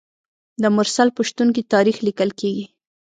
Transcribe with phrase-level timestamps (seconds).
[0.61, 2.65] د مرسل په شتون کې تاریخ لیکل کیږي.